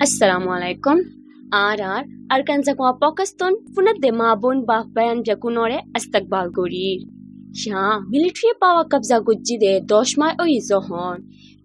Assalamu 0.00 0.48
alaikum. 0.48 1.00
Arar 1.52 2.04
arkan 2.30 2.62
zakwa 2.62 2.98
Pakistan 3.00 3.56
funat 3.74 3.98
de 4.00 4.10
mabun 4.10 4.62
bah 4.66 4.84
bayan 4.94 5.18
jakunore 5.22 5.80
astakbal 5.94 6.46
gori. 6.50 6.92
Ya 7.62 7.82
military 8.06 8.52
পাওয়া 8.62 8.82
কবজা 8.92 9.18
গুজ্জি 9.26 9.56
দে 9.64 9.72
দশ 9.92 10.08
মাস 10.20 10.32
ওই 10.42 10.54
John 10.70 11.16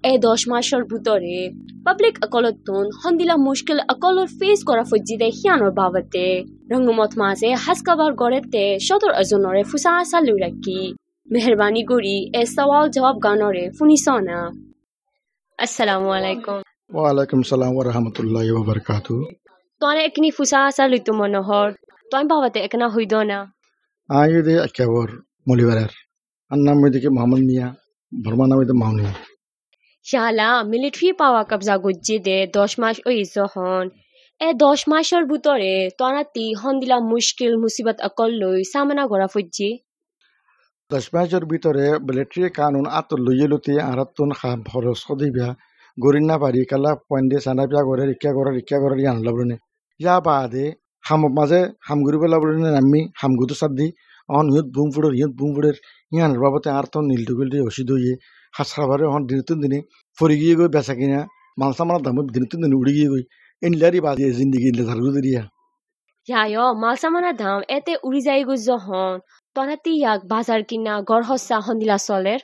এ 0.04 0.12
দশ 0.28 0.42
মাসের 0.52 0.84
ভিতরে 0.92 1.38
পাবলিক 1.86 2.16
আকলতন 2.26 2.86
হন্দিলা 3.02 3.36
মুশকিল 3.48 3.80
আকলর 3.94 4.28
ফেস 4.38 4.60
করা 4.70 4.84
ফজ্জি 4.92 5.16
দে 5.22 5.28
হিয়ানোর 5.38 5.74
বাবতে 5.80 6.26
রঙ্গমত 6.72 7.12
মাঝে 7.22 7.50
হাসকাবার 7.64 8.12
গড়েতে 8.22 8.64
সদর 8.88 9.12
অজনরে 9.22 9.64
ফুসা 9.70 9.94
সালু 10.12 10.36
রাখি 10.46 10.80
মেহরবানি 11.28 11.84
করি 11.92 12.16
এ 12.40 12.44
সওয়াল 12.56 12.86
জবাব 12.96 13.16
গানরে 13.26 13.64
ফুনিসনা 13.78 14.40
আসসালামু 15.60 16.10
আলাইকুম 16.20 16.65
ওয়ালাইকুম 16.90 17.42
সালাম 17.52 17.72
ওয়া 17.76 17.84
রাহমাতুল্লাহি 17.90 18.50
ওয়া 18.54 18.64
বারাকাতু 18.70 19.16
তোনে 19.82 20.02
একনি 20.10 20.30
ফুসা 20.38 20.60
সালু 20.78 20.98
তো 21.08 21.12
মনোহর। 21.20 21.70
তোন 22.12 22.24
বাবতে 22.32 22.60
একনা 22.68 22.88
হইদ 22.94 23.14
না 23.32 23.40
আয়ুদে 24.10 24.56
আকেবর 24.66 25.10
মলিবারের। 25.48 25.92
আন্নাম 26.52 26.78
মেদিকে 26.82 27.10
মোহাম্মদ 27.16 27.42
মিয়া 27.50 27.68
বর্মা 28.12 28.46
নামে 28.50 28.66
মাউনি 28.82 29.06
শালা 30.06 30.50
মিলিটারি 30.72 31.10
পাওয়া 31.22 31.42
কবজা 31.52 31.76
গুজ্জি 31.84 32.16
দে 32.28 32.38
দশ 32.58 32.72
মাস 32.82 32.96
ওই 33.10 33.18
জহন। 33.36 33.86
এ 34.42 34.48
দশ 34.66 34.80
মাসের 34.92 35.24
ভিতরে 35.32 35.74
তনাতি 36.00 36.46
হন্দিলা 36.62 36.98
মুশকিল 37.12 37.52
মুসিবত 37.64 37.98
অকল 38.08 38.32
লই 38.42 38.60
সামনা 38.72 39.04
গড়া 39.12 39.28
ফুজ্জি। 39.34 39.70
দশ 40.92 41.06
মাসের 41.14 41.44
ভিতরে 41.52 41.86
মিলিটারি 42.08 42.42
কানুন 42.58 42.86
আত 43.00 43.10
লইয়েলুতি 43.26 43.74
আরাতুন 43.92 44.30
খাম 44.40 44.60
খরচ 44.70 44.98
সদিবিয়া 45.06 45.50
গরিন 45.98 46.26
না 46.32 46.36
পারি 46.44 46.60
কালা 46.72 46.92
পয়েন্টে 47.08 47.38
সানা 47.46 47.64
পিয়া 47.70 47.84
করে 47.90 48.04
রিক্কা 48.06 48.32
করে 48.38 48.52
রিক্কা 48.58 48.78
করে 48.84 48.96
ইয়ান 48.98 49.18
লাবলনে 49.26 49.56
ইয়া 50.00 50.16
বাদে 50.26 50.66
হাম 51.04 51.22
মাঝে 51.38 51.62
হাম 51.88 52.00
ঘুরিব 52.06 52.24
লাবলনে 52.34 52.70
নামি 52.78 53.02
হাম 53.20 53.32
গুতো 53.40 53.56
সাদি 53.62 53.88
অন 54.30 54.46
ইয়ত 54.54 54.68
বুম 54.76 54.88
ফুড়ের 54.94 55.14
ইয়ত 55.20 55.34
বুম 55.40 55.50
ফুড়ের 55.56 55.78
ইয়ান 56.12 56.32
বাবতে 56.42 56.70
আর 56.78 56.86
তো 56.94 57.00
নীল 57.02 57.22
টুকুল 57.28 57.48
হসি 57.68 57.84
দইয়ে 57.90 58.14
হাসরাবারে 58.54 59.06
হন 59.14 59.22
দিনতুন 59.30 59.58
দিনে 59.64 59.80
ফরি 60.18 60.36
গিয়ে 60.42 60.56
গই 60.60 60.70
বেচা 60.76 60.94
কিনা 61.00 61.20
মালসা 61.58 61.84
মালা 61.88 62.00
দাম 62.06 62.18
দিনতুন 62.36 62.60
দিনে 62.64 62.76
উড়ি 62.82 62.92
গিয়ে 62.98 63.10
গই 63.14 63.24
এনলারি 63.62 64.00
বাদে 64.06 64.26
জিন্দিগি 64.38 64.68
ইনলে 64.72 64.84
ধারু 64.90 65.02
দিরিয়া 65.16 65.44
ইয়ায় 66.28 66.58
মাল 66.76 66.96
সামানা 67.02 67.32
দাম 67.42 67.60
এতে 67.76 67.94
উড়ি 68.08 68.22
যাই 68.28 68.42
গো 68.48 68.56
জহন 68.68 69.14
তনাতি 69.56 69.92
ইয়াক 69.96 70.22
বাজার 70.32 70.62
কিনা 70.70 70.94
গড় 71.10 71.26
হসা 71.30 71.58
হন্দিলা 71.66 71.98
চলের 72.08 72.42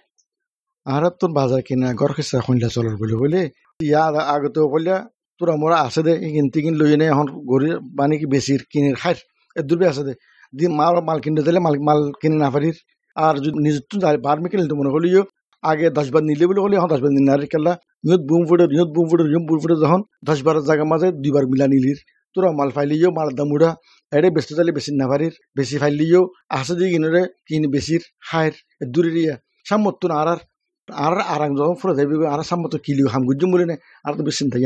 আর 0.85 1.03
বাজার 1.37 1.61
কিনা, 1.67 1.87
ঘর 1.99 2.11
খেসা 2.15 2.37
শুনলে 2.45 2.67
চলর 2.75 2.95
বলে 3.01 3.15
বলে 3.21 3.41
ইয়া 3.89 4.03
আগতে 4.33 4.59
বললে 4.73 4.95
তোরা 5.41 5.53
মোরা 5.61 5.77
আছে 5.85 6.01
দে, 6.07 6.13
ইগিন 6.27 6.47
তিগিন 6.53 6.73
লই 6.79 6.93
নে, 7.01 7.05
এখন 7.13 7.27
গরি 7.51 7.69
মানে 7.97 8.15
কি 8.19 8.25
বেশি 8.33 8.53
কিনে 8.71 8.89
খাই 9.01 9.15
এ 9.55 9.61
দূরবে 9.67 9.85
আছে 9.91 10.03
দে। 10.07 10.13
দি 10.57 10.65
মাল 10.79 10.95
মাল 11.07 11.17
কিনতে 11.23 11.41
দিলে 11.47 11.59
মাল 11.65 11.75
মাল 11.87 11.99
কিনে 12.21 12.37
না 12.43 12.47
পারির। 12.53 12.77
আর 13.15 13.35
যদি 13.43 13.57
নিজের 13.65 13.83
তো 13.89 13.95
বার 14.25 14.37
মিকেল 14.43 14.61
তো 14.71 14.75
মনে 14.79 14.91
হলিও 14.95 15.21
আগে 15.63 15.87
দশ 15.97 16.07
বার 16.13 16.23
নিলে 16.29 16.45
বলে 16.49 16.59
হলে 16.65 16.75
এখন 16.79 16.89
দশ 16.93 17.01
বার 17.03 17.11
নিলে 17.17 17.31
আর 17.35 17.41
কেলা। 17.53 17.73
নিয়ত 18.05 18.21
বুম 18.29 18.41
ফুটে, 18.47 18.65
নিয়ত 18.73 18.89
বুম 18.95 19.05
ফুটে 19.09 19.23
নিয়ম 19.31 19.43
বুম 19.47 19.57
ফুটে 19.61 19.75
যখন 19.83 20.01
দশ 20.27 20.39
বারের 20.45 20.63
জায়গা 20.69 20.85
মাঝে 20.91 21.07
দুইবার 21.23 21.43
মিলা 21.51 21.65
নিলির। 21.73 21.99
তোরা 22.35 22.49
মাল 22.59 22.69
ফাইলিও, 22.75 23.09
মাল 23.17 23.29
দাম 23.37 23.49
উড়া। 23.55 23.69
এড়ে 24.11 24.29
বেশি 24.37 24.51
চাইলে 24.57 24.71
বেশি 24.77 24.91
না 25.01 25.05
পারির। 25.11 25.33
বেশি 25.57 25.75
ফাইলিও, 25.81 26.21
আছে 26.57 26.73
দিয়ে 26.77 26.89
কিনে 26.93 27.09
কিনে 27.47 27.67
বেশির 27.75 28.01
হায়ের 28.29 28.55
দূরে 28.93 29.11
দিয়া 29.17 29.33
সামর্থ 29.69 30.01
আর 30.21 30.27
আর 30.33 30.39
আৰু 30.87 31.21
আৰাং 31.33 31.51
জং 31.59 31.71
ফুৰা 31.79 31.93
আৰু 32.33 32.43
চামতো 32.49 32.77
কিলিও 32.85 33.07
হামগুত 33.13 33.37
যাম 33.41 33.49
বুলি 33.53 33.65
নে 33.71 33.75
আৰু 34.05 34.13
তো 34.17 34.23
বেছি 34.27 34.37
চিন্তা 34.39 34.57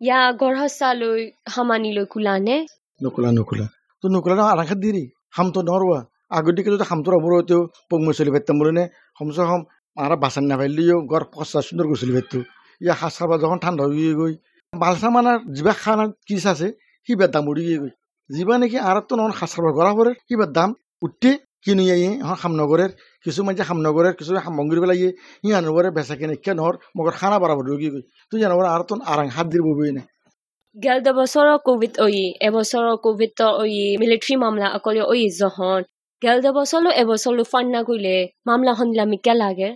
ইয়া 0.00 0.20
গঢ়াচা 0.40 0.88
লৈ 1.00 1.20
সামানি 1.52 1.90
লৈ 1.96 2.06
কোলা 2.12 2.34
নে 2.46 2.56
নোকোলা 3.00 3.30
নোকোলা। 3.38 3.66
তো 4.04 4.06
নোকোলা 4.14 4.34
নহয় 4.38 4.52
আৰাখাত 4.54 4.78
দিৰি 4.84 5.02
হামটো 5.36 5.60
নৰোৱা 5.68 6.00
আগত 6.36 6.52
দিকে 6.56 6.70
যদি 6.74 6.84
হামটো 6.90 7.08
ৰবৰ 7.14 7.30
হয় 7.34 7.44
তেওঁ 7.48 7.62
পগ 7.88 8.00
মই 8.04 8.12
চলি 8.18 8.30
পাতাম 8.34 8.56
বুলি 8.60 8.72
নে 8.78 8.84
সমস্য 9.18 9.40
হম 9.50 9.62
আৰু 9.96 10.16
বাচান 10.22 10.44
নাভাৰিলেও 10.50 10.98
গড় 11.10 11.26
পচা 11.32 11.58
সুন্দৰ 11.66 11.86
গৈছিলি 11.90 12.12
পাতো 12.16 12.38
ইয়া 12.80 12.94
সাজ 13.00 13.14
খাব 13.18 13.30
যখন 13.42 13.58
ঠাণ্ডা 13.64 13.82
হৈ 13.88 14.12
গৈ 14.20 14.32
বালচা 14.72 15.08
খানা 15.82 16.04
কিচ 16.26 16.44
আছে 16.52 16.68
সি 17.08 17.12
বাৰ 17.18 17.30
দাম 17.34 17.44
উৰি 17.50 17.62
গৈ 17.68 17.76
গৈ। 17.82 17.92
যিবা 18.30 18.54
নেকি 18.62 18.78
আৰু 18.88 19.00
তো 19.08 19.12
নহয় 19.18 19.34
সাজ 19.40 19.50
খাব 19.54 19.66
গৰা 19.78 19.92
পৰে 19.98 20.12
সি 20.26 20.34
বাৰ 20.40 20.50
দাম 20.56 20.70
উঠি। 21.06 21.32
কিনি 21.64 21.84
আইয়ে 21.94 22.10
এখন 22.22 22.36
হামনগরের 22.42 22.90
কিছু 23.24 23.40
মানুষ 23.46 23.60
হামনগরের 23.68 24.14
কিছু 24.18 24.30
হামঙ্গির 24.46 24.80
বেলা 24.82 24.94
ইয়ে 25.00 25.10
ইয়ানগরের 25.46 25.92
বেচা 25.96 26.14
কিনে 26.20 26.34
কে 26.44 26.52
নহর 26.58 26.74
মগর 26.96 27.14
খানা 27.20 27.36
বাড়াবার 27.42 27.64
ঢুকি 27.68 27.88
গই 27.94 28.02
তুই 28.30 28.38
জানবার 28.42 28.66
আর 28.74 28.82
তো 28.88 28.94
আরাং 29.12 29.26
হাত 29.36 29.46
দিয়ে 29.52 29.64
বই 29.78 29.90
না? 29.98 30.02
গেল 30.76 30.98
দে 31.06 31.12
বছর 31.20 31.46
কোভিড 31.66 31.92
ওই 32.04 32.16
এবছর 32.46 32.84
কোভিড 33.04 33.30
তো 33.40 33.46
ওই 33.62 33.72
মিলিটারি 34.00 34.34
মামলা 34.44 34.66
অকলে 34.76 35.02
ওই 35.12 35.20
জহন। 35.40 35.80
গেল 36.22 36.36
দে 36.44 36.50
বছর 36.58 36.80
এবছর 37.02 37.32
ফান 37.52 37.66
না 37.74 37.80
কইলে 37.88 38.14
মামলা 38.46 38.72
হন্দিলা 38.78 39.04
মিকা 39.12 39.34
লাগে। 39.42 39.70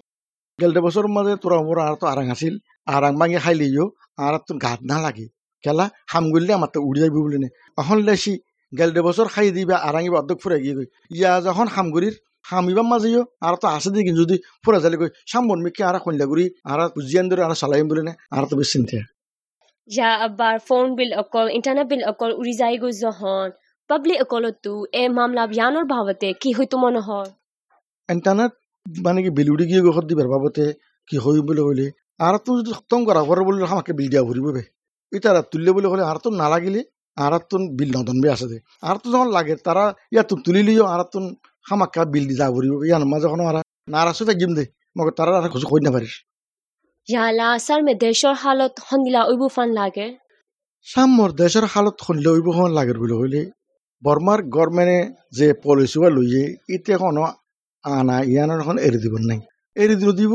গেলতে 0.58 0.80
বছর 0.86 1.04
মাঝে 1.16 1.34
তোরা 1.42 1.58
মোর 1.66 1.78
আর 1.86 1.94
তো 2.00 2.04
আরাং 2.12 2.26
আছিল। 2.34 2.54
আরাং 2.86 3.12
ভাঙে 3.20 3.38
খাইলিও 3.44 3.86
আর 4.24 4.34
তো 4.46 4.52
গাত 4.64 4.80
না 4.90 4.96
লাগে 5.04 5.26
কেলা 5.64 5.84
হাম 6.12 6.24
গলিলে 6.32 6.52
আমার 6.58 6.70
তো 6.74 6.78
উড়ি 6.88 7.00
যাবি 7.02 7.20
বলে 7.24 7.38
নে। 7.44 7.48
এখন 7.80 7.98
লেসি 8.08 8.32
গেলতে 8.72 9.00
বছর 9.02 9.26
খাই 9.28 9.48
দিবা 9.50 9.76
আরাঙিবা 9.88 10.16
অর্ধেক 10.20 10.38
ফুরে 10.42 10.58
গিয়ে 10.64 10.74
গই 10.78 10.88
ইয়া 11.10 11.30
যখন 11.46 11.66
হামগুড়ির 11.74 12.14
হামিবা 12.44 12.82
মাঝেও 12.82 13.22
আর 13.40 13.54
তো 13.62 13.66
আছে 13.68 13.90
দিকে 13.94 14.12
যদি 14.20 14.36
ফুরা 14.64 14.78
যালে 14.84 14.96
গই 15.00 15.10
সামন 15.30 15.58
মিকে 15.64 15.82
আর 15.84 15.96
কন্যাগুড়ি 16.04 16.46
আর 16.64 16.78
বুঝিয়ান 16.96 17.24
ধরে 17.30 17.42
আর 17.44 17.52
চালাইম 17.62 17.86
বলে 17.90 18.02
নে 18.08 18.12
আর 18.32 18.42
তো 18.50 18.54
বেশ 18.58 18.68
চিন্তা 18.72 18.98
যা 19.88 20.08
আবার 20.26 20.54
ফোন 20.68 20.86
বিল 20.98 21.12
অকল 21.22 21.46
ইন্টারনেট 21.56 21.86
বিল 21.92 22.02
অকল 22.12 22.30
উড়ি 22.40 22.54
যাই 22.60 22.76
গো 22.82 22.88
জহন 23.02 23.48
পাবলিক 23.90 24.18
অকলতো 24.24 24.72
এ 24.92 25.02
মামলা 25.18 25.42
বিয়ানোর 25.46 25.86
ভাবতে 25.92 26.28
কি 26.42 26.50
হইতো 26.58 26.76
মনে 26.84 27.00
হয় 27.00 27.30
ইন্টারনেট 28.08 28.52
মানে 28.86 29.20
কি 29.24 29.30
বিল 29.38 29.48
উড়ি 29.50 29.64
গিয়ে 29.70 29.82
গখত 29.86 30.04
দিবার 30.10 30.28
বাবতে 30.34 30.64
কি 31.08 31.16
হই 31.16 31.38
বলে 31.48 31.62
হইলে 31.66 31.86
আর 32.20 32.34
তো 32.44 32.50
যদি 32.58 32.70
খতম 32.78 33.00
করা 33.08 33.22
করে 33.28 33.42
বলে 33.46 33.58
আমাকে 33.66 33.92
বিল 33.98 34.08
দিয়া 34.12 34.22
ভরিব 34.28 34.46
এটা 35.12 35.30
তুললে 35.52 35.70
বলে 35.76 35.88
হলে 35.92 36.02
আর 36.10 36.16
তো 36.24 36.28
না 36.40 36.46
লাগিলে 36.50 36.80
আর 37.24 37.32
তো 37.50 37.56
বিল 37.78 37.90
নদন 37.96 38.16
বে 38.22 38.28
আছে 38.34 38.46
দে। 38.50 38.58
আর 38.88 38.96
তো 39.02 39.06
যখন 39.14 39.28
লাগে 39.36 39.54
তারা 39.66 39.84
ইয়া 40.14 40.22
তুলি 40.28 40.42
তুলিলিও 40.46 40.84
আর 40.94 41.02
তো 41.12 41.18
হামাক্কা 41.68 42.02
বিল 42.12 42.24
দি 42.30 42.34
যা 42.40 42.46
ভরিব 42.54 42.74
ইয়ান 42.88 43.02
মাঝে 43.12 43.28
কোনো 43.32 43.44
আর 43.50 43.56
নারা 43.92 44.12
সুফে 44.18 44.34
গিম 44.40 44.52
দে 44.58 44.64
মগর 44.96 45.12
তারা 45.18 45.30
আর 45.38 45.46
কিছু 45.54 45.66
কই 45.70 45.80
না 45.86 45.90
পারিস 45.94 46.14
ইয়ালা 47.08 47.46
আসার 47.56 47.80
মে 47.86 47.92
দেশর 48.04 48.34
হালত 48.42 48.74
হন্দিলা 48.88 49.20
ওইবু 49.30 49.46
ফান 49.56 49.68
লাগে। 49.80 50.06
সামর 50.86 51.30
দেশের 51.40 51.66
হালত 51.72 51.96
খুললে 52.04 52.28
ওইব 52.34 52.46
হন 52.56 52.70
লাগে 52.78 52.94
বলে 53.02 53.14
হইলে 53.20 53.42
বর্মার 54.02 54.40
গভর্নমেন্টে 54.54 55.00
যে 55.36 55.46
পলিসি 55.64 55.98
বা 56.02 56.08
লইয়ে 56.16 56.42
এতিয়া 56.74 56.96
কোনো 57.02 57.22
আনা 57.84 58.16
ইয়ানোর 58.32 58.60
এখন 58.62 58.76
এৰি 58.86 58.98
দিব 59.04 59.14
নাই। 59.30 59.40
এৰি 59.76 59.94
দিল 60.00 60.10
দিব 60.20 60.34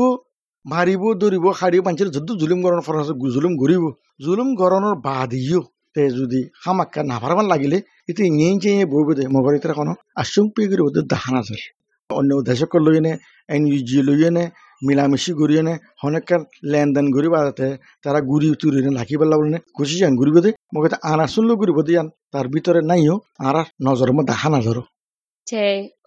মাৰিব 0.64 1.02
দৌৰিব 1.20 1.46
সাৰিব 1.60 1.82
মানুহে 1.86 2.04
যদি 2.16 2.32
জুলুম 2.40 2.58
গৰণৰ 2.64 2.82
ফৰ 2.86 2.96
জুলুম 3.36 3.52
ঘূৰিব 3.60 3.82
জুলুম 4.24 4.48
গৰণৰ 4.60 4.94
বাদিও 5.06 5.60
তে 5.94 6.02
যদি 6.10 6.40
হামাক্কা 6.64 7.00
নাভারবার 7.02 7.46
লাগিলে 7.52 7.78
এতে 8.08 8.22
ইয়ে 8.30 8.48
চেয়ে 8.60 8.84
বইব 8.92 9.08
দে 9.18 9.24
মগর 9.28 9.52
এটা 9.54 9.74
কোনো 9.74 9.92
আশঙ্ক 10.14 10.48
পেয়ে 10.54 10.68
করে 10.70 10.82
ওদের 10.82 11.04
দেখা 11.12 11.30
নাযার 11.36 11.62
অন্য 12.10 12.30
দেশক 12.42 12.72
লই 12.76 12.98
নে 13.00 13.12
এন 13.48 13.62
ইউ 13.66 13.78
জি 13.88 13.98
লই 14.02 14.30
নে 14.30 14.44
মিলামিশি 14.82 15.32
ঘুরিয়ে 15.32 15.62
নে 15.62 15.74
অনেককার 16.02 16.40
লেনদেন 16.64 17.06
ঘুরি 17.10 17.28
বাজাতে 17.28 17.68
তারা 18.02 18.20
ঘুরি 18.20 18.48
তুরি 18.54 18.80
নে 18.84 18.90
লাখি 18.90 19.14
পেলা 19.16 19.36
বলে 19.38 19.58
খুশি 19.74 19.96
যান 20.00 20.12
ঘুরিব 20.16 20.36
দে 20.40 20.50
মগে 20.74 20.88
আনা 21.02 21.26
শুনলো 21.26 21.52
ঘুরিব 21.56 21.78
দিয়ান 21.82 22.06
তার 22.32 22.46
ভিতরে 22.48 22.80
নাইও 22.80 23.16
আর 23.38 23.56
নজর 23.82 24.08
দেখা 24.24 24.48
নাজর 24.48 24.76
যে 25.46 25.62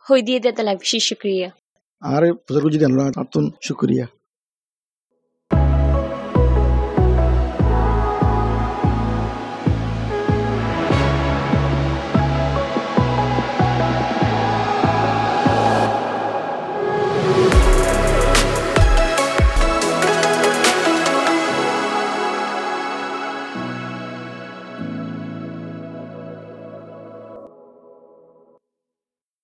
হই 0.06 0.22
দিয়ে 0.22 0.40
দে 0.40 0.50
তালা 0.52 0.74
বেশি 0.76 1.00
শুক্রিয়া 1.00 1.50
আর 2.02 2.24
বুঝি 2.64 2.78
দেন 2.78 2.92
নতুন 3.20 3.44
শুক্রিয়া। 3.62 4.06